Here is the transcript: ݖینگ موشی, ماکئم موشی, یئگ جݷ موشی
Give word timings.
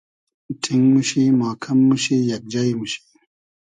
ݖینگ 0.61 0.85
موشی, 0.91 1.23
ماکئم 1.39 1.79
موشی, 1.87 2.17
یئگ 2.29 2.43
جݷ 2.51 2.69
موشی 2.77 2.99